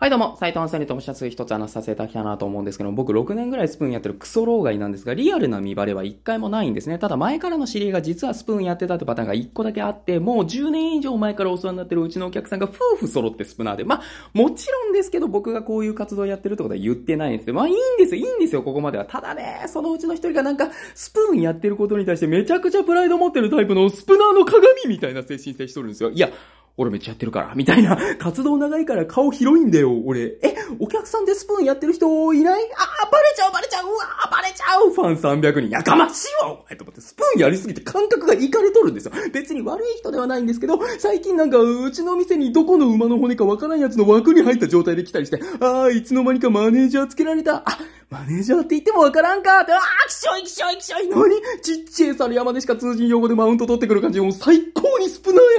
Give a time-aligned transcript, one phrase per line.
[0.00, 6.98] はいどうも、斉藤アンセリともシャツ一つ話させていただきたいなと思うんですけど、僕6年ぐらいスプーンやってるクソ老害なんですが、リアルな見バレは1回もないんですね。
[6.98, 14.02] ただ前からの知り合いが実はスプーンやってたってパターンが1個だけあって、もう10年以上前からお世話になってるうちのお客さんが夫婦揃ってスプナーで、まあ、
[14.32, 17.54] もちろんですけど僕がこういう活動やってるってことは言ってないんですよ。
[17.56, 19.04] まあいいんですよ、いいんですよ、ここまでは。
[19.04, 26.08] ただね、そのうちの一人がなんか、スプーンやってることに対してめちゃくちゃプライド持ってるタイプのスプナーの鏡みたいな精神性しとるんですよ。
[26.08, 26.30] いや、
[26.76, 27.98] 俺めっちゃやってるから、みたいな。
[28.18, 30.38] 活動長いから顔広いんだよ、俺。
[30.42, 32.62] え、お客さんでスプーンやってる人いない？
[32.62, 35.68] あー、バレちゃう、バレちゃう、うわー、バレちゃうファン300人。
[35.70, 37.00] やかましいわ、お前と思って。
[37.00, 39.12] スプーンやりすぎて感覚がいかれとるんですよ。
[39.32, 47.56] 別に悪い人ではないんですけど、最近なんか、うちの店にどこの馬の骨かわからんやつの枠に入った状態で来たりして、あー、いつの間にかマネージャーつけられた。
[47.56, 47.78] あ、
[48.08, 51.30] マネージャーって言ってもわからんかって、あー、きしょいきしょいきしょい何？
[51.62, 54.20] ちっちゃい猿山でしか通じん用語でマウント取ってくる感じ。
[54.20, 54.79] もう最高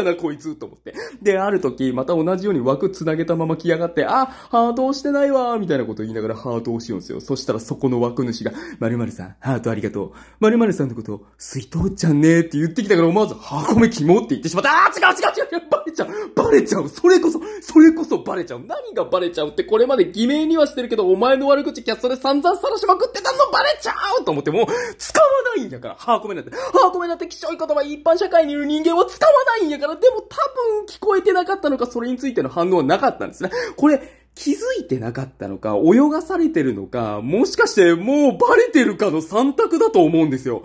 [0.03, 0.93] やな、こいつ、と思って。
[1.21, 7.21] で、ある時、また同じように枠繋げたまま来やがって、あ、ハート押してないわ、みたいなこと言いながらハート押しようんですよ。
[7.21, 10.11] そしたらそこの枠主が、〇〇さん、ハートありがとう。
[10.39, 14.71] 〇〇さんのこと、水筒ちゃんねーって言ってきたから思わず、箱目肝って言ってしまった。
[14.71, 24.65] あー、違う違う違うバレちゃうバレちゃうそれこそ、それこそバレちゃう何がバレちゃうってこれまで偽名にはしてるけど、お前の悪口キャストで散々晒しまくってたのバレちゃうと思ってもう、
[24.97, 26.51] 使わないんやから、ハーコメなんて。
[26.51, 30.35] ハーコメなんて貴重い言葉一般社会にいる人間は使わないんやから、でも多
[30.77, 33.51] 分聞こえてなかったのか、それについての反応はなかったんですね。
[33.75, 34.01] これ、
[34.35, 40.63] 気づいてなかったのか、泳がされてるのか、もしかしてもうバレてるかの三択だと思うんですよ。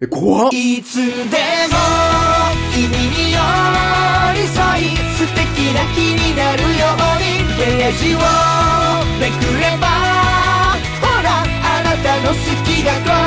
[0.00, 0.50] え、怖っ。
[0.52, 1.06] いつでも、
[2.74, 3.38] 君に寄
[4.34, 6.72] り添い、素敵な日になるよう
[7.20, 8.18] に、ページを
[9.20, 9.86] めくれば、
[11.00, 12.34] ほら、あなたの好
[12.66, 13.21] きがここにある。